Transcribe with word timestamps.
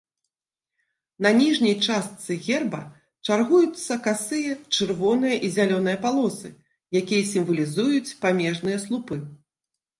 На 1.25 1.29
ніжняй 1.39 1.75
частцы 1.87 2.37
герба 2.45 2.79
чаргуюцца 3.29 3.93
касыя 4.09 4.57
чырвоныя 4.75 5.35
і 5.45 5.53
зялёныя 5.61 5.97
палосы, 6.09 6.49
якія 7.03 7.23
сімвалізуюць 7.37 8.15
памежныя 8.27 8.77
слупы. 8.89 9.23